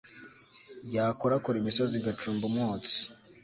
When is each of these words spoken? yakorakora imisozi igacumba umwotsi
yakorakora 0.95 1.55
imisozi 1.59 1.93
igacumba 1.97 2.43
umwotsi 2.49 2.99